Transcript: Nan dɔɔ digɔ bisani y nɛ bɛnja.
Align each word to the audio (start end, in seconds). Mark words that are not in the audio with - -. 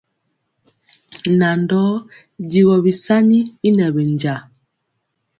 Nan 1.39 1.59
dɔɔ 1.69 1.91
digɔ 2.49 2.75
bisani 2.83 3.39
y 3.67 3.69
nɛ 3.77 3.85
bɛnja. 3.95 4.35